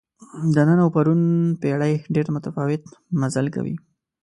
د 0.53 0.55
نن 0.67 0.79
او 0.83 0.89
پرون 0.95 1.21
پېړۍ 1.61 1.93
ډېر 2.13 2.25
متفاوت 2.35 2.83
مزل 3.21 3.45
کوي. 3.55 3.75